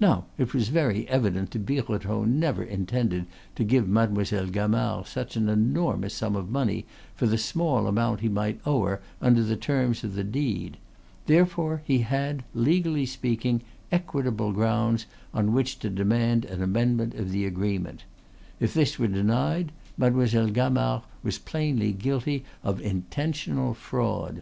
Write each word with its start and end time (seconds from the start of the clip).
Now 0.00 0.24
it 0.38 0.54
was 0.54 0.70
very 0.70 1.06
evident 1.06 1.50
that 1.50 1.66
Birotteau 1.66 2.24
never 2.24 2.64
intended 2.64 3.26
to 3.56 3.62
give 3.62 3.86
Mademoiselle 3.86 4.46
Gamard 4.46 5.06
such 5.06 5.36
an 5.36 5.50
enormous 5.50 6.14
sum 6.14 6.34
of 6.34 6.48
money 6.48 6.86
for 7.14 7.26
the 7.26 7.36
small 7.36 7.86
amount 7.86 8.20
he 8.20 8.30
might 8.30 8.58
owe 8.64 8.84
her 8.84 9.02
under 9.20 9.42
the 9.44 9.54
terms 9.54 10.02
of 10.02 10.14
the 10.14 10.24
deed; 10.24 10.78
therefore 11.26 11.82
he 11.84 11.98
had, 11.98 12.42
legally 12.54 13.04
speaking, 13.04 13.60
equitable 13.92 14.50
grounds 14.54 15.04
on 15.34 15.52
which 15.52 15.78
to 15.80 15.90
demand 15.90 16.46
an 16.46 16.62
amendment 16.62 17.12
of 17.14 17.30
the 17.30 17.44
agreement; 17.44 18.04
if 18.58 18.72
this 18.72 18.98
were 18.98 19.08
denied, 19.08 19.72
Mademoiselle 19.98 20.48
Gamard 20.48 21.02
was 21.22 21.36
plainly 21.36 21.92
guilty 21.92 22.44
of 22.64 22.80
intentional 22.80 23.74
fraud. 23.74 24.40